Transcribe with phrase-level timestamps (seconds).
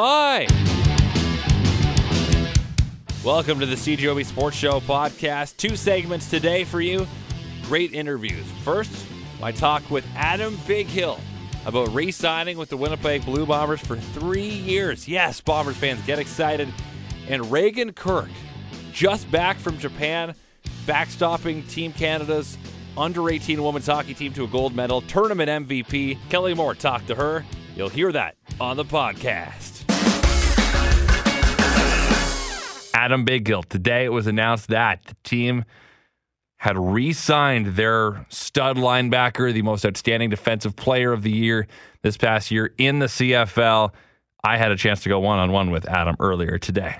[0.00, 0.46] Hi.
[3.24, 5.56] Welcome to the CJOB Sports Show podcast.
[5.56, 7.04] Two segments today for you.
[7.64, 8.46] Great interviews.
[8.62, 8.92] First,
[9.40, 11.18] my talk with Adam Bighill
[11.66, 15.08] about re signing with the Winnipeg Blue Bombers for three years.
[15.08, 16.72] Yes, Bombers fans, get excited.
[17.26, 18.30] And Reagan Kirk,
[18.92, 20.32] just back from Japan,
[20.86, 22.56] backstopping Team Canada's
[22.96, 26.18] under 18 women's hockey team to a gold medal, tournament MVP.
[26.30, 27.44] Kelly Moore talked to her.
[27.74, 29.67] You'll hear that on the podcast.
[33.08, 33.64] Adam Bighill.
[33.64, 35.64] Today it was announced that the team
[36.58, 41.66] had re signed their stud linebacker, the most outstanding defensive player of the year
[42.02, 43.94] this past year in the CFL.
[44.44, 46.98] I had a chance to go one on one with Adam earlier today.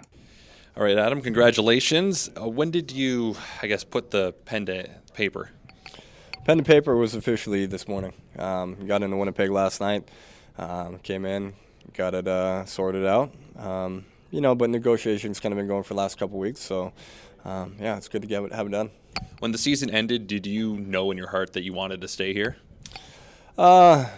[0.78, 2.30] All right, Adam, congratulations.
[2.40, 5.50] Uh, when did you, I guess, put the pen to paper?
[6.46, 8.14] Pen to paper was officially this morning.
[8.38, 10.08] Um, got into Winnipeg last night.
[10.56, 11.52] Um, came in,
[11.92, 13.34] got it uh, sorted out.
[13.58, 16.60] Um, you know, but negotiations kind of been going for the last couple weeks.
[16.60, 16.92] So,
[17.44, 18.90] um, yeah, it's good to get it, have it done.
[19.38, 22.32] When the season ended, did you know in your heart that you wanted to stay
[22.32, 22.56] here?
[23.56, 24.08] Uh,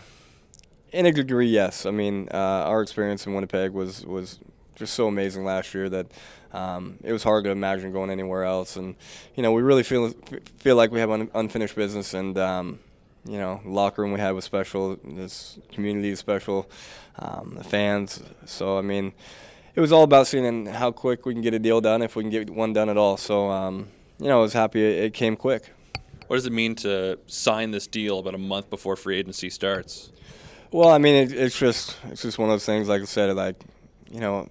[0.93, 1.87] in a degree, yes.
[1.87, 4.39] I mean, uh, our experience in Winnipeg was was
[4.75, 6.07] just so amazing last year that
[6.53, 8.77] um, it was hard to imagine going anywhere else.
[8.77, 8.97] And
[9.35, 10.11] you know, we really feel
[10.59, 12.81] feel like we have un- unfinished business, and um,
[13.25, 14.99] you know, locker room we had was special.
[15.05, 16.69] This community is special.
[17.19, 18.23] Um, the fans.
[18.47, 19.13] So I mean,
[19.75, 22.23] it was all about seeing how quick we can get a deal done if we
[22.23, 23.17] can get one done at all.
[23.17, 25.73] So um, you know, I was happy it, it came quick.
[26.27, 30.13] What does it mean to sign this deal about a month before free agency starts?
[30.71, 32.89] Well, I mean, it, it's just it's just one of those things.
[32.89, 33.57] Like I said, like
[34.11, 34.49] you know,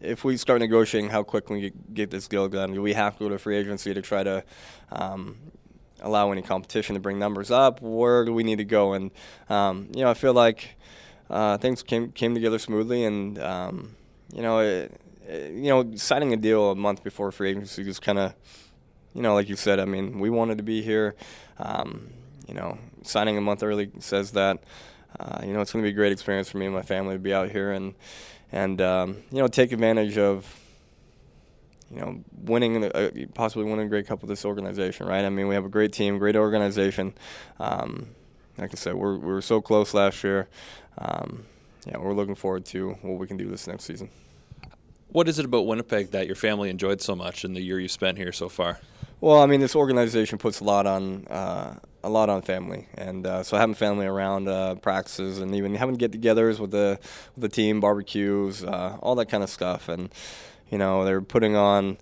[0.00, 3.24] if we start negotiating how quick we get this deal done, do we have to
[3.24, 4.44] go to free agency to try to
[4.90, 5.36] um,
[6.00, 7.82] allow any competition to bring numbers up?
[7.82, 8.94] Where do we need to go?
[8.94, 9.10] And
[9.50, 10.76] um, you know, I feel like
[11.28, 13.96] uh, things came came together smoothly, and um,
[14.32, 17.98] you know, it, it, you know, signing a deal a month before free agency is
[17.98, 18.34] kind of,
[19.14, 19.80] you know, like you said.
[19.80, 21.14] I mean, we wanted to be here.
[21.58, 22.10] Um,
[22.46, 24.62] you know, signing a month early says that.
[25.18, 27.14] Uh, you know, it's going to be a great experience for me and my family
[27.14, 27.94] to be out here and
[28.52, 30.58] and um, you know take advantage of
[31.90, 35.24] you know winning uh, possibly winning a Grey Cup with this organization, right?
[35.24, 37.14] I mean, we have a great team, great organization.
[37.58, 38.08] Um,
[38.56, 40.48] like I said, we're we were so close last year.
[40.98, 41.46] Um,
[41.88, 44.10] yeah, we're looking forward to what we can do this next season.
[45.08, 47.88] What is it about Winnipeg that your family enjoyed so much in the year you
[47.88, 48.78] spent here so far?
[49.20, 53.26] Well, I mean, this organization puts a lot on uh, a lot on family, and
[53.26, 57.00] uh, so having family around uh, practices and even having get-togethers with the
[57.34, 60.12] with the team, barbecues, uh, all that kind of stuff, and
[60.70, 61.98] you know they're putting on,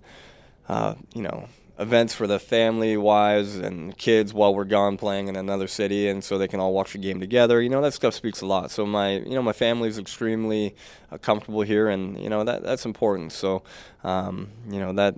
[0.69, 1.47] uh, you know,
[1.79, 6.23] events for the family, wives, and kids while we're gone playing in another city, and
[6.23, 7.61] so they can all watch the game together.
[7.61, 8.71] You know that stuff speaks a lot.
[8.71, 10.75] So my, you know, my family is extremely
[11.11, 13.31] uh, comfortable here, and you know that that's important.
[13.31, 13.63] So,
[14.03, 15.15] um, you know that,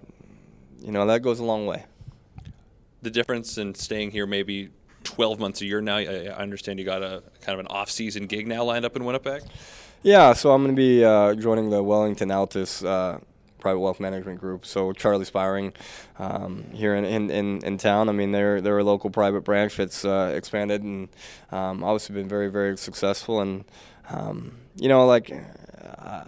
[0.82, 1.86] you know that goes a long way.
[3.02, 4.70] The difference in staying here maybe
[5.04, 5.98] 12 months a year now.
[5.98, 9.44] I understand you got a kind of an off-season gig now lined up in Winnipeg.
[10.02, 13.20] Yeah, so I'm going to be uh, joining the Wellington Altus uh,
[13.60, 14.66] private wealth management group.
[14.66, 15.74] So Charlie Spiring
[16.18, 18.10] um, here in, in, in, in, town.
[18.10, 21.10] I mean, they're they're a local private branch that's uh, expanded and
[21.52, 23.42] um, obviously been very very successful.
[23.42, 23.66] And
[24.10, 25.32] um, you know, like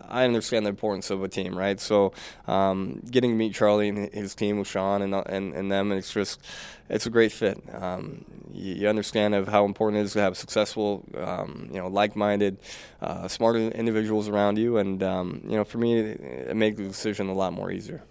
[0.08, 1.80] I understand the importance of a team, right?
[1.80, 2.14] So
[2.48, 6.14] um, getting to meet Charlie and his team with Sean and, and, and them, it's
[6.14, 6.42] just
[6.90, 7.62] it's a great fit.
[7.74, 11.88] Um, you, you, understand of how important it is to have successful, um, you know,
[11.88, 12.58] like-minded,
[13.02, 16.20] uh, smart individuals around you, and um, you know, for me, it,
[16.50, 18.04] it makes the decision a lot more easier.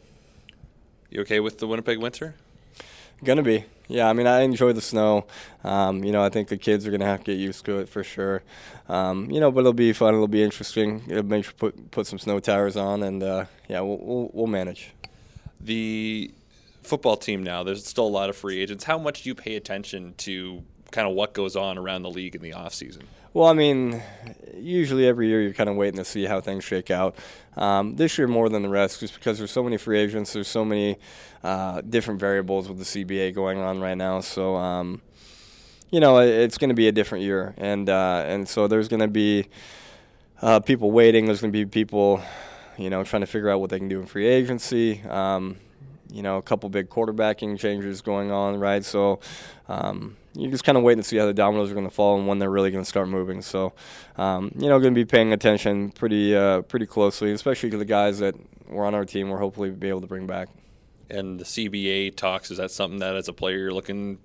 [1.11, 2.35] You okay with the Winnipeg winter?
[3.23, 3.67] Gonna be.
[3.91, 5.27] Yeah, I mean, I enjoy the snow.
[5.65, 7.89] Um, you know, I think the kids are gonna have to get used to it
[7.89, 8.43] for sure.
[8.89, 10.15] Um, you know, but it'll be fun.
[10.15, 11.03] It'll be interesting.
[11.09, 14.47] It'll make sure put put some snow tires on, and uh, yeah, we'll, we'll, we'll
[14.47, 14.93] manage.
[15.61, 16.33] The
[16.83, 17.65] football team now.
[17.65, 18.85] There's still a lot of free agents.
[18.85, 20.63] How much do you pay attention to
[20.93, 23.09] kind of what goes on around the league in the off season?
[23.33, 24.03] Well, I mean,
[24.57, 27.15] usually every year you're kind of waiting to see how things shake out.
[27.57, 30.49] Um, this year more than the rest, just because there's so many free agents, there's
[30.49, 30.99] so many
[31.45, 34.21] uh, different variables with the CBA going on right now.
[34.21, 35.01] So, um,
[35.93, 39.01] you know, it's going to be a different year, and uh, and so there's going
[39.01, 39.47] to be
[40.43, 41.27] uh, people waiting.
[41.27, 42.21] There's going to be people,
[42.79, 45.03] you know, trying to figure out what they can do in free agency.
[45.09, 45.57] Um,
[46.13, 48.85] you know, a couple big quarterbacking changes going on, right?
[48.85, 49.21] So
[49.69, 52.17] um, you're just kind of waiting to see how the dominoes are going to fall
[52.19, 53.43] and when they're really going to start moving.
[53.43, 53.73] So,
[54.17, 57.85] um, you know, going to be paying attention pretty uh, pretty closely, especially to the
[57.85, 58.35] guys that
[58.69, 59.29] were on our team.
[59.29, 60.49] We're hopefully be able to bring back.
[61.09, 64.19] And the CBA talks is that something that as a player you're looking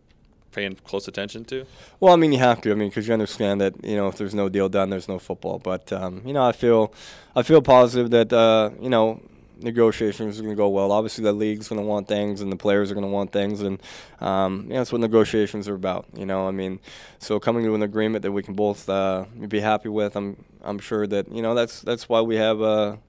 [0.51, 1.65] paying close attention to?
[1.99, 2.71] Well, I mean, you have to.
[2.71, 5.19] I mean, because you understand that you know if there's no deal done, there's no
[5.19, 5.59] football.
[5.59, 6.93] But um, you know, I feel
[7.35, 9.21] I feel positive that uh, you know
[9.59, 10.91] negotiations are going to go well.
[10.91, 13.61] Obviously, the league's going to want things, and the players are going to want things,
[13.61, 13.81] and
[14.19, 16.05] um, yeah, that's what negotiations are about.
[16.15, 16.79] You know, I mean,
[17.19, 20.79] so coming to an agreement that we can both uh, be happy with, I'm I'm
[20.79, 22.99] sure that you know that's that's why we have a,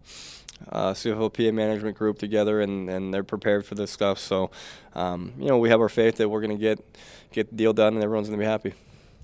[0.69, 4.19] a CFLPA management group together, and, and they're prepared for this stuff.
[4.19, 4.51] So,
[4.95, 6.85] um, you know, we have our faith that we're going to get
[7.33, 8.75] get the deal done, and everyone's going to be happy.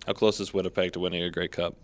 [0.06, 1.76] How close is Winnipeg to winning a Grey Cup?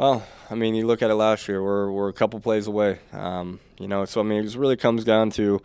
[0.00, 3.00] Well, I mean, you look at it last year, we're, we're a couple plays away.
[3.12, 5.60] Um, you know, so I mean, it just really comes down to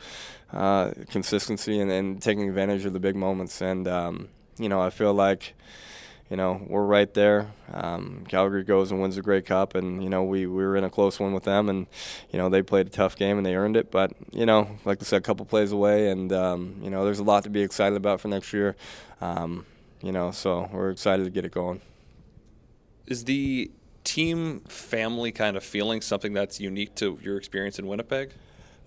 [0.52, 3.62] uh, consistency and, and, taking advantage of the big moments.
[3.62, 4.28] And, um,
[4.58, 5.54] you know, I feel like,
[6.30, 7.54] you know, we're right there.
[7.72, 10.84] Um, Calgary goes and wins the Grey Cup, and, you know, we, we were in
[10.84, 11.88] a close one with them, and,
[12.30, 13.90] you know, they played a tough game and they earned it.
[13.90, 17.20] But, you know, like I said, a couple plays away, and, um, you know, there's
[17.20, 18.76] a lot to be excited about for next year.
[19.22, 19.66] Um,
[20.02, 21.80] you know, so we're excited to get it going.
[23.08, 23.72] Is the
[24.06, 28.32] team family kind of feeling something that's unique to your experience in Winnipeg?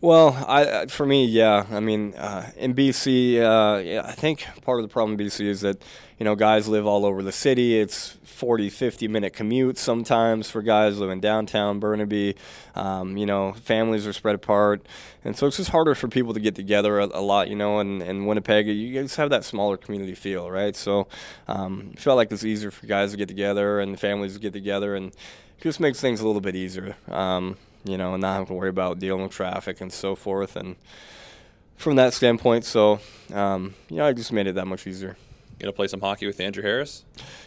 [0.01, 1.67] Well, I, for me, yeah.
[1.73, 5.45] I mean, uh, in BC, uh, yeah, I think part of the problem in BC
[5.47, 5.83] is that,
[6.21, 7.81] you know, guys live all over the city.
[7.81, 12.37] It's 40, 50 minute commute sometimes for guys living downtown Burnaby.
[12.77, 14.87] Um, you know, families are spread apart.
[15.25, 17.81] And so it's just harder for people to get together a, a lot, you know,
[17.81, 20.77] and, and Winnipeg, you just have that smaller community feel, right?
[20.77, 21.09] So
[21.49, 24.53] um, I felt like it's easier for guys to get together and families to get
[24.53, 26.95] together and it just makes things a little bit easier.
[27.09, 30.57] Um, you know, and not having to worry about dealing with traffic and so forth.
[30.57, 30.77] And
[31.77, 33.01] from that standpoint, so
[33.33, 35.17] um, you know, I just made it that much easier.
[35.59, 37.05] You gonna play some hockey with Andrew Harris?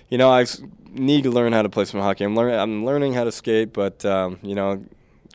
[0.09, 0.45] You know, I
[0.89, 2.25] need to learn how to play some hockey.
[2.25, 2.59] I'm learning.
[2.59, 4.83] I'm learning how to skate, but um, you know,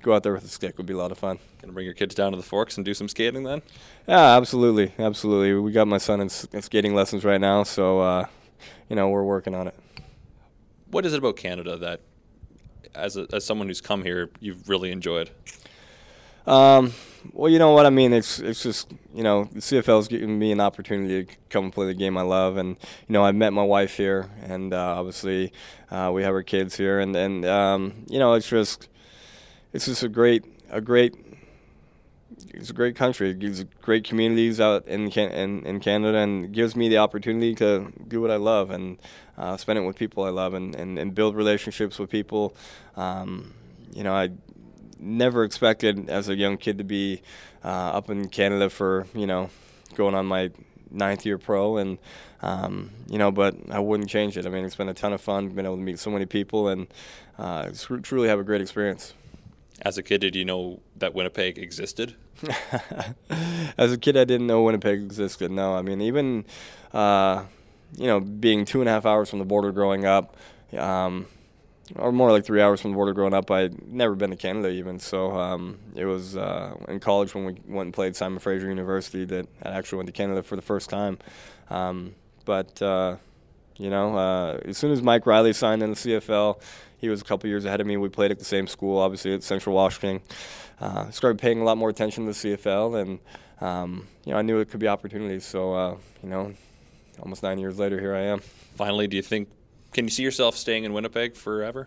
[0.02, 1.38] go out there with a stick would be a lot of fun.
[1.60, 3.62] Gonna bring your kids down to the Forks and do some skating then?
[4.06, 5.54] Yeah, absolutely, absolutely.
[5.54, 8.26] We got my son in skating lessons right now, so uh,
[8.88, 9.74] you know, we're working on it.
[10.90, 12.00] What is it about Canada that
[12.96, 15.30] as a, as someone who's come here, you've really enjoyed?
[16.46, 16.92] Um,
[17.32, 18.12] well, you know what I mean.
[18.12, 21.72] It's it's just you know the CFL CFL's giving me an opportunity to come and
[21.72, 22.76] play the game I love, and
[23.08, 25.52] you know I met my wife here, and uh, obviously
[25.90, 28.88] uh, we have our kids here, and and um, you know it's just
[29.72, 31.25] it's just a great a great
[32.56, 33.30] it's a great country.
[33.30, 37.92] It gives great communities out in, in in Canada, and gives me the opportunity to
[38.08, 38.98] do what I love and
[39.36, 42.54] uh, spend it with people I love, and, and, and build relationships with people.
[42.96, 43.52] Um,
[43.92, 44.30] you know, I
[44.98, 47.22] never expected as a young kid to be
[47.64, 49.50] uh, up in Canada for you know
[49.94, 50.50] going on my
[50.90, 51.98] ninth year pro and
[52.42, 55.20] um, you know but I wouldn't change it I mean it's been a ton of
[55.20, 56.86] fun been able to meet so many people and
[57.38, 57.70] uh,
[58.02, 59.14] truly have a great experience
[59.82, 62.14] as a kid did you know that Winnipeg existed
[63.78, 66.44] as a kid I didn't know Winnipeg existed no I mean even
[66.92, 67.44] uh,
[67.96, 70.36] you know being two and a half hours from the border growing up
[70.76, 71.26] um,
[71.94, 73.50] or more like three hours from the border growing up.
[73.50, 77.52] I'd never been to Canada even, so um, it was uh, in college when we
[77.66, 80.90] went and played Simon Fraser University that I actually went to Canada for the first
[80.90, 81.18] time.
[81.70, 82.14] Um,
[82.44, 83.16] but uh,
[83.76, 86.60] you know, uh, as soon as Mike Reilly signed in the CFL,
[87.06, 87.96] he was a couple years ahead of me.
[87.96, 90.20] We played at the same school, obviously at Central Washington.
[90.80, 93.20] Uh, started paying a lot more attention to the CFL, and
[93.60, 95.44] um, you know, I knew it could be opportunities.
[95.44, 96.52] So uh, you know,
[97.22, 98.40] almost nine years later, here I am.
[98.74, 99.48] Finally, do you think
[99.92, 101.86] can you see yourself staying in Winnipeg forever?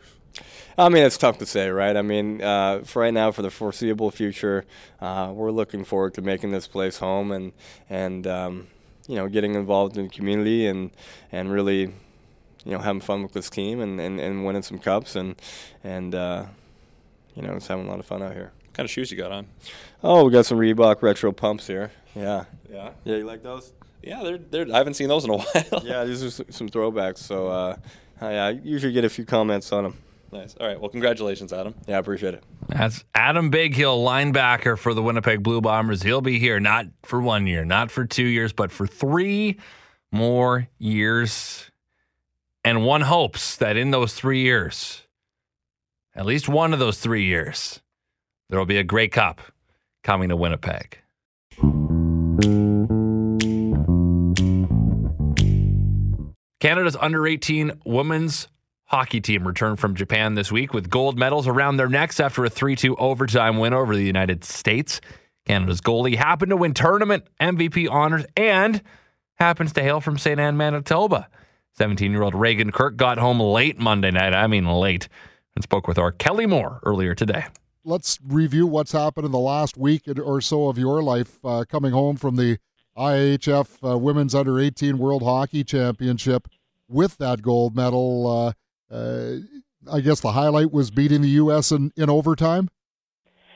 [0.77, 1.97] I mean, it's tough to say, right?
[1.97, 4.63] I mean, uh, for right now, for the foreseeable future,
[5.01, 7.51] uh, we're looking forward to making this place home and
[7.89, 8.67] and um,
[9.07, 10.91] you know getting involved in the community and
[11.31, 11.93] and really
[12.65, 15.41] you know having fun with this team and, and, and winning some cups and
[15.83, 16.45] and uh,
[17.35, 18.51] you know just having a lot of fun out here.
[18.65, 19.47] What kind of shoes you got on?
[20.03, 21.91] Oh, we got some Reebok retro pumps here.
[22.15, 22.45] Yeah.
[22.71, 22.91] Yeah.
[23.03, 23.73] Yeah, you like those?
[24.01, 25.83] Yeah, they're, they're, I haven't seen those in a while.
[25.83, 27.17] yeah, these are some throwbacks.
[27.17, 27.75] So uh,
[28.21, 29.97] I, I, usually get a few comments on them.
[30.31, 30.55] Nice.
[30.59, 30.79] All right.
[30.79, 31.73] Well, congratulations, Adam.
[31.87, 32.43] Yeah, I appreciate it.
[32.67, 36.03] That's Adam Bighill, linebacker for the Winnipeg Blue Bombers.
[36.03, 39.59] He'll be here not for one year, not for two years, but for three
[40.11, 41.71] more years.
[42.69, 45.01] And one hopes that in those three years,
[46.13, 47.81] at least one of those three years,
[48.47, 49.41] there will be a Grey Cup
[50.03, 50.99] coming to Winnipeg.
[56.59, 58.47] Canada's under 18 women's
[58.83, 62.51] hockey team returned from Japan this week with gold medals around their necks after a
[62.51, 65.01] 3 2 overtime win over the United States.
[65.47, 68.83] Canada's goalie happened to win tournament MVP honors and
[69.39, 70.39] happens to hail from St.
[70.39, 71.29] Anne, Manitoba.
[71.73, 74.33] 17 year old Reagan Kirk got home late Monday night.
[74.33, 75.07] I mean, late,
[75.55, 77.45] and spoke with our Kelly Moore earlier today.
[77.85, 81.91] Let's review what's happened in the last week or so of your life uh, coming
[81.91, 82.59] home from the
[82.97, 86.47] IIHF uh, Women's Under 18 World Hockey Championship
[86.89, 88.55] with that gold medal.
[88.91, 89.37] Uh, uh,
[89.89, 91.71] I guess the highlight was beating the U.S.
[91.71, 92.69] in, in overtime.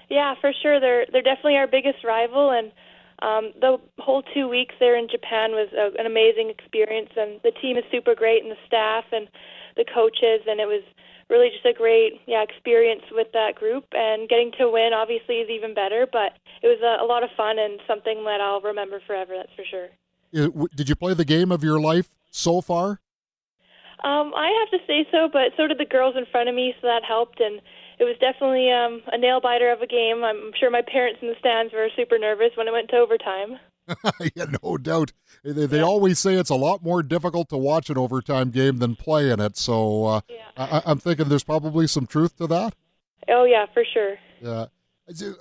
[0.09, 0.79] Yeah, for sure.
[0.79, 2.71] They're they're definitely our biggest rival, and
[3.23, 7.09] um, the whole two weeks there in Japan was a, an amazing experience.
[7.15, 9.27] And the team is super great, and the staff and
[9.77, 10.83] the coaches, and it was
[11.29, 13.85] really just a great yeah experience with that group.
[13.93, 17.29] And getting to win obviously is even better, but it was a, a lot of
[17.35, 19.33] fun and something that I'll remember forever.
[19.37, 19.87] That's for sure.
[20.75, 22.99] Did you play the game of your life so far?
[24.03, 26.73] Um, I have to say so, but so did the girls in front of me,
[26.81, 27.39] so that helped.
[27.39, 27.61] And
[27.99, 30.23] it was definitely um, a nail biter of a game.
[30.23, 33.59] I'm sure my parents in the stands were super nervous when it went to overtime.
[34.35, 35.11] yeah, no doubt.
[35.43, 35.83] They, they yeah.
[35.83, 39.39] always say it's a lot more difficult to watch an overtime game than play in
[39.39, 39.57] it.
[39.57, 40.49] So uh, yeah.
[40.55, 42.75] I, I'm thinking there's probably some truth to that.
[43.29, 44.15] Oh yeah, for sure.
[44.41, 44.65] Yeah.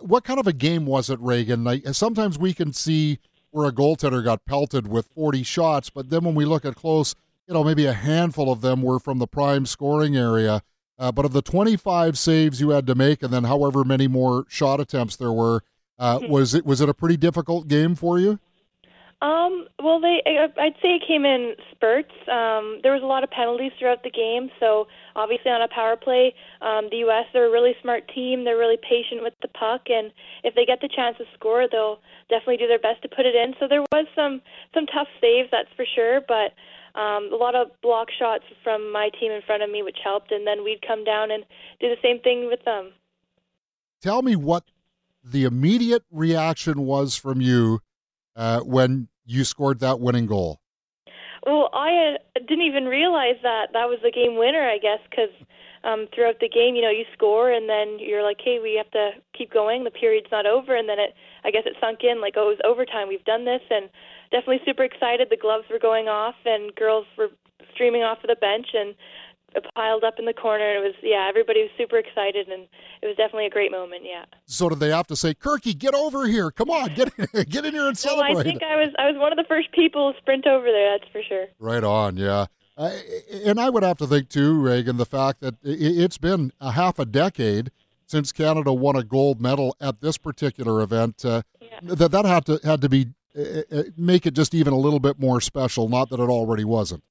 [0.00, 1.62] What kind of a game was it, Reagan?
[1.62, 6.25] Like, sometimes we can see where a goaltender got pelted with 40 shots, but then
[6.25, 7.14] when we look at close,
[7.47, 10.62] you know, maybe a handful of them were from the prime scoring area.
[11.02, 14.44] Uh, but of the 25 saves you had to make, and then however many more
[14.49, 15.64] shot attempts there were,
[15.99, 16.30] uh, mm-hmm.
[16.30, 18.38] was it was it a pretty difficult game for you?
[19.21, 22.14] Um, well, they I'd say it came in spurts.
[22.30, 25.97] Um, there was a lot of penalties throughout the game, so obviously on a power
[25.97, 27.26] play, um, the U.S.
[27.32, 28.44] they're a really smart team.
[28.44, 30.12] They're really patient with the puck, and
[30.44, 31.99] if they get the chance to score, they'll
[32.30, 33.54] definitely do their best to put it in.
[33.59, 34.40] So there was some
[34.73, 36.54] some tough saves, that's for sure, but
[36.95, 40.31] um, a lot of block shots from my team in front of me, which helped,
[40.31, 41.45] and then we'd come down and
[41.81, 42.93] do the same thing with them.
[44.03, 44.65] Tell me what
[45.25, 47.81] the immediate reaction was from you
[48.37, 50.61] uh, when you scored that winning goal.
[51.47, 54.63] Well, I uh, didn't even realize that that was the game winner.
[54.63, 55.31] I guess because
[55.85, 58.91] um, throughout the game, you know, you score and then you're like, hey, we have
[58.93, 59.85] to keep going.
[59.85, 62.59] The period's not over, and then it, I guess, it sunk in like, oh, it
[62.59, 63.09] was overtime.
[63.09, 63.91] We've done this, and
[64.31, 65.29] definitely super excited.
[65.31, 67.29] The gloves were going off, and girls were
[67.75, 68.95] streaming off of the bench and
[69.75, 70.77] piled up in the corner.
[70.77, 72.67] It was yeah, everybody was super excited, and
[73.03, 74.03] it was definitely a great moment.
[74.05, 74.25] Yeah.
[74.47, 76.51] So did they have to say, "Kirky, get over here!
[76.51, 78.35] Come on, get in, get in here and celebrate"?
[78.35, 80.67] No, I think I was I was one of the first people to sprint over
[80.67, 80.99] there.
[80.99, 81.47] That's for sure.
[81.59, 82.47] Right on, yeah.
[82.76, 82.91] Uh,
[83.45, 86.99] and I would have to think too, Reagan, the fact that it's been a half
[86.99, 87.71] a decade
[88.07, 91.25] since Canada won a gold medal at this particular event.
[91.25, 91.69] Uh, yeah.
[91.83, 95.00] That that had to had to be uh, uh, make it just even a little
[95.00, 95.88] bit more special.
[95.88, 97.02] Not that it already wasn't.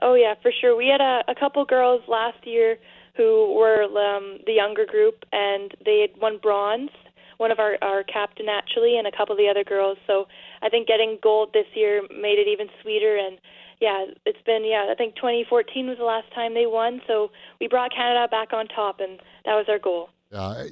[0.00, 0.76] Oh yeah, for sure.
[0.76, 2.78] We had a, a couple girls last year
[3.16, 6.90] who were um, the younger group, and they had won bronze.
[7.38, 9.98] One of our our captain actually, and a couple of the other girls.
[10.06, 10.26] So
[10.62, 13.16] I think getting gold this year made it even sweeter.
[13.16, 13.38] And
[13.80, 14.88] yeah, it's been yeah.
[14.90, 17.00] I think 2014 was the last time they won.
[17.06, 17.30] So
[17.60, 20.10] we brought Canada back on top, and that was our goal.
[20.32, 20.64] Uh,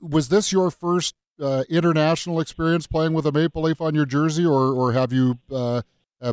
[0.00, 4.44] was this your first uh, international experience playing with a maple leaf on your jersey,
[4.44, 5.82] or or have you uh,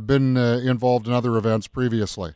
[0.05, 2.33] been uh, involved in other events previously?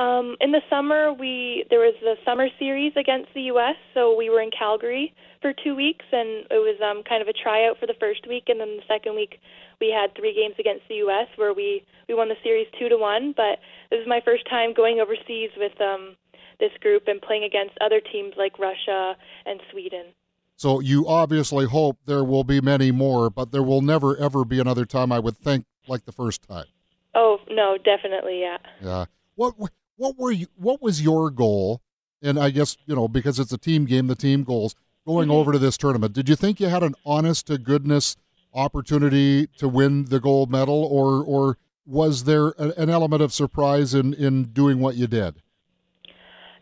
[0.00, 3.76] Um, in the summer, we there was the summer series against the U.S.
[3.92, 7.34] So we were in Calgary for two weeks, and it was um, kind of a
[7.34, 9.38] tryout for the first week, and then the second week
[9.78, 11.28] we had three games against the U.S.
[11.36, 13.34] where we we won the series two to one.
[13.36, 16.16] But this is my first time going overseas with um,
[16.60, 20.16] this group and playing against other teams like Russia and Sweden.
[20.56, 24.60] So you obviously hope there will be many more, but there will never ever be
[24.60, 25.12] another time.
[25.12, 26.72] I would think like the first time.
[27.14, 28.56] Oh no, definitely, yeah.
[28.80, 29.04] Yeah.
[29.36, 29.58] What
[30.00, 30.46] what were you?
[30.56, 31.82] What was your goal?
[32.22, 34.74] And I guess you know because it's a team game, the team goals
[35.06, 35.36] going mm-hmm.
[35.36, 36.14] over to this tournament.
[36.14, 38.16] Did you think you had an honest to goodness
[38.54, 44.14] opportunity to win the gold medal, or or was there an element of surprise in
[44.14, 45.42] in doing what you did?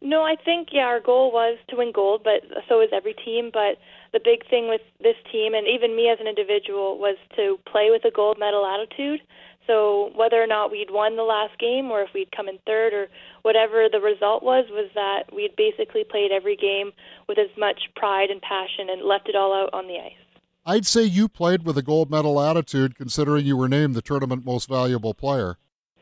[0.01, 3.51] No, I think yeah, our goal was to win gold, but so is every team.
[3.53, 3.79] But
[4.13, 7.91] the big thing with this team and even me as an individual was to play
[7.91, 9.21] with a gold medal attitude.
[9.69, 12.95] So whether or not we'd won the last game or if we'd come in third
[12.95, 13.09] or
[13.43, 16.91] whatever the result was, was that we'd basically played every game
[17.29, 20.41] with as much pride and passion and left it all out on the ice.
[20.65, 24.45] I'd say you played with a gold medal attitude considering you were named the tournament
[24.45, 25.59] most valuable player.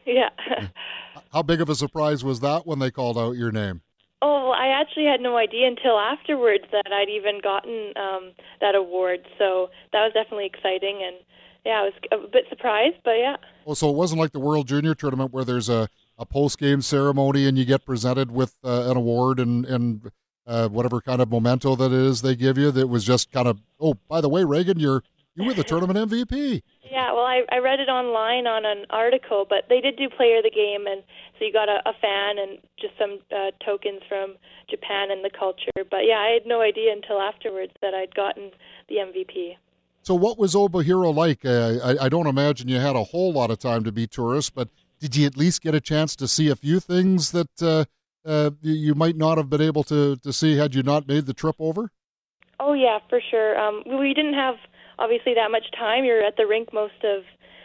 [0.06, 0.30] Yeah.
[1.32, 3.82] How big of a surprise was that when they called out your name?
[4.22, 9.20] Oh, I actually had no idea until afterwards that I'd even gotten um, that award.
[9.38, 11.16] So that was definitely exciting, and
[11.66, 13.36] yeah, I was a bit surprised, but yeah.
[13.64, 16.80] Well, so it wasn't like the World Junior Tournament where there's a, a post game
[16.80, 20.12] ceremony and you get presented with uh, an award and and
[20.46, 22.70] uh, whatever kind of memento that is they give you.
[22.70, 25.02] That was just kind of oh, by the way, Reagan, you're
[25.34, 26.62] you were the tournament MVP.
[26.88, 30.38] Yeah, well, I, I read it online on an article, but they did do player
[30.38, 31.02] of the game, and
[31.36, 34.36] so you got a, a fan and just some uh, tokens from
[34.70, 35.82] Japan and the culture.
[35.90, 38.52] But yeah, I had no idea until afterwards that I'd gotten
[38.88, 39.56] the MVP.
[40.06, 41.44] So, what was Obihiro like?
[41.44, 44.54] Uh, I, I, don't imagine you had a whole lot of time to be tourist,
[44.54, 44.68] but
[45.00, 47.86] did you at least get a chance to see a few things that uh,
[48.24, 51.34] uh, you might not have been able to, to see had you not made the
[51.34, 51.90] trip over?
[52.60, 53.58] Oh yeah, for sure.
[53.58, 54.54] Um, we didn't have
[55.00, 56.04] obviously that much time.
[56.04, 57.24] You're at the rink most of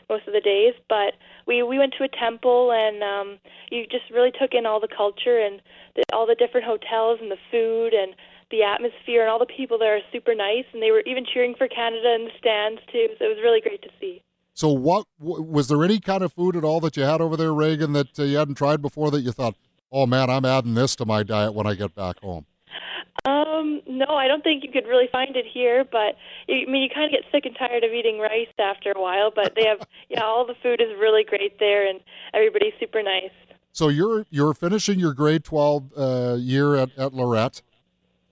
[0.10, 1.13] most of the days, but
[1.45, 3.38] we we went to a temple and um,
[3.69, 5.62] you just really took in all the culture and
[5.95, 8.15] the, all the different hotels and the food and
[8.51, 11.55] the atmosphere and all the people there are super nice and they were even cheering
[11.58, 13.08] for Canada in the stands too.
[13.17, 14.22] So it was really great to see.
[14.53, 17.53] So what was there any kind of food at all that you had over there,
[17.53, 19.55] Reagan, that uh, you hadn't tried before that you thought,
[19.91, 22.46] oh man, I'm adding this to my diet when I get back home?
[23.25, 26.15] Um, no, I don't think you could really find it here, but
[26.50, 29.31] I mean, you kind of get sick and tired of eating rice after a while.
[29.34, 29.79] But they have,
[30.10, 32.00] yeah, all the food is really great there, and
[32.34, 33.31] everybody's super nice.
[33.74, 37.62] So you're you're finishing your grade twelve uh, year at at Lorette,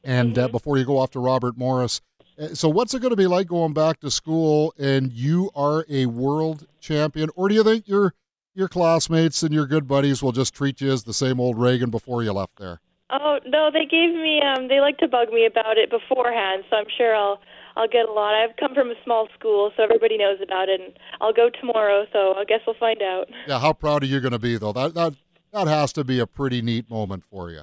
[0.04, 0.46] and uh, mm-hmm.
[0.46, 2.02] uh, before you go off to Robert Morris.
[2.40, 5.86] Uh, so what's it going to be like going back to school and you are
[5.90, 8.14] a world champion, or do you think your
[8.56, 11.90] your classmates and your good buddies will just treat you as the same old Reagan
[11.90, 12.82] before you left there?
[13.12, 14.42] Oh no, they gave me.
[14.42, 17.40] Um, they like to bug me about it beforehand, so I'm sure I'll
[17.76, 18.34] I'll get a lot.
[18.34, 20.82] I've come from a small school, so everybody knows about it.
[20.82, 23.30] And I'll go tomorrow, so I guess we'll find out.
[23.48, 24.74] Yeah, how proud are you going to be though?
[24.74, 25.14] That that
[25.54, 27.62] that has to be a pretty neat moment for you.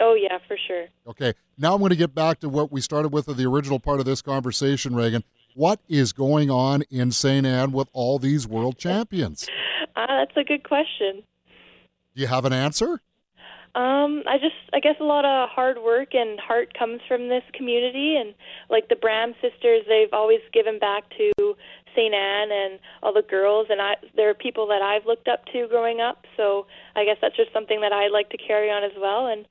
[0.00, 0.86] Oh yeah, for sure.
[1.06, 3.80] Okay, now I'm going to get back to what we started with at the original
[3.80, 5.24] part of this conversation, Reagan.
[5.54, 7.46] What is going on in St.
[7.46, 9.48] Anne with all these world champions?
[9.96, 11.22] Uh, that's a good question.
[12.14, 13.00] Do you have an answer?
[13.74, 17.42] Um, I just, I guess a lot of hard work and heart comes from this
[17.52, 18.34] community, and
[18.70, 21.54] like the Bram sisters, they've always given back to
[21.96, 22.14] St.
[22.14, 25.66] Anne and all the girls, and I, there are people that I've looked up to
[25.68, 26.24] growing up.
[26.36, 29.26] So I guess that's just something that I'd like to carry on as well.
[29.26, 29.46] And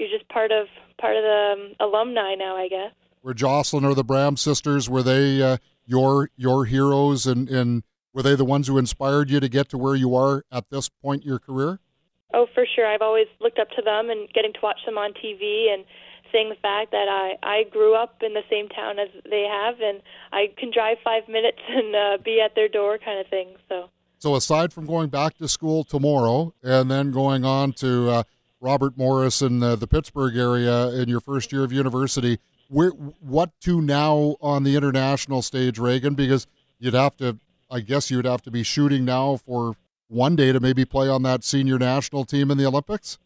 [0.00, 0.66] you're just part of
[0.98, 2.92] part of the um, alumni now, I guess.
[3.22, 8.22] Were Jocelyn or the Bram sisters were they uh, your your heroes, and and were
[8.22, 11.22] they the ones who inspired you to get to where you are at this point
[11.22, 11.80] in your career?
[12.32, 12.86] Oh, for sure.
[12.86, 15.84] I've always looked up to them and getting to watch them on TV and
[16.32, 19.80] seeing the fact that I I grew up in the same town as they have
[19.80, 20.00] and
[20.32, 23.56] I can drive 5 minutes and uh, be at their door kind of thing.
[23.68, 28.22] So So aside from going back to school tomorrow and then going on to uh,
[28.60, 33.50] Robert Morris in uh, the Pittsburgh area in your first year of university, where what
[33.62, 36.14] to now on the international stage, Reagan?
[36.14, 36.46] Because
[36.78, 37.38] you'd have to,
[37.70, 39.76] I guess, you'd have to be shooting now for
[40.08, 43.18] one day to maybe play on that senior national team in the Olympics?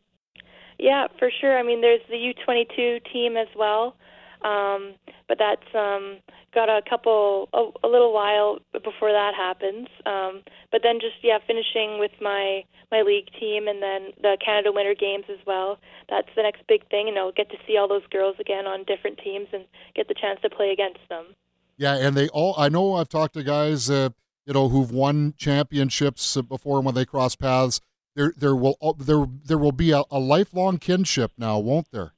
[0.78, 1.58] Yeah, for sure.
[1.58, 3.96] I mean, there's the U22 team as well,
[4.44, 4.94] um,
[5.26, 6.18] but that's um,
[6.54, 9.88] got a couple, a, a little while before that happens.
[10.06, 14.70] Um, but then just yeah, finishing with my my league team and then the Canada
[14.70, 15.78] Winter Games as well.
[16.08, 18.84] That's the next big thing, and I'll get to see all those girls again on
[18.84, 19.64] different teams and
[19.96, 21.34] get the chance to play against them.
[21.76, 22.54] Yeah, and they all.
[22.56, 23.90] I know I've talked to guys.
[23.90, 24.10] Uh,
[24.46, 27.80] you know, who've won championships before when they cross paths.
[28.14, 32.12] There, there will there there will be a, a lifelong kinship now, won't there?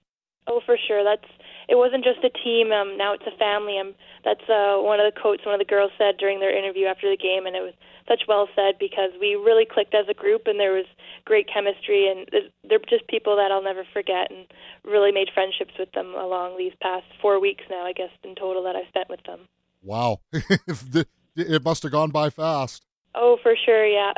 [0.46, 1.02] Oh, for sure.
[1.02, 1.30] That's
[1.68, 1.76] it.
[1.76, 2.72] Wasn't just a team.
[2.72, 3.78] Um, now it's a family.
[3.78, 6.86] Um, that's uh, one of the quotes one of the girls said during their interview
[6.86, 7.74] after the game, and it was
[8.08, 10.86] such well said because we really clicked as a group, and there was
[11.24, 12.28] great chemistry, and
[12.68, 14.46] they're just people that I'll never forget, and
[14.84, 18.62] really made friendships with them along these past four weeks now, I guess, in total
[18.64, 19.40] that I've spent with them.
[19.82, 20.20] Wow.
[20.32, 22.84] it must have gone by fast.
[23.14, 24.12] Oh, for sure, yeah.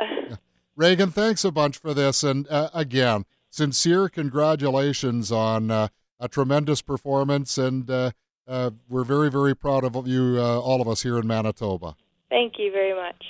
[0.75, 2.23] Reagan, thanks a bunch for this.
[2.23, 5.87] And uh, again, sincere congratulations on uh,
[6.19, 7.57] a tremendous performance.
[7.57, 8.11] And uh,
[8.47, 11.95] uh we're very, very proud of you, uh, all of us here in Manitoba.
[12.29, 13.23] Thank you very much.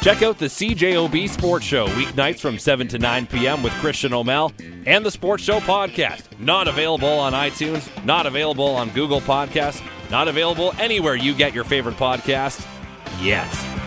[0.00, 3.62] Check out the CJOB Sports Show weeknights from 7 to 9 p.m.
[3.62, 4.52] with Christian O'Mel
[4.86, 6.38] and the Sports Show podcast.
[6.38, 11.64] Not available on iTunes, not available on Google Podcasts not available anywhere you get your
[11.64, 12.66] favorite podcast
[13.20, 13.77] yet.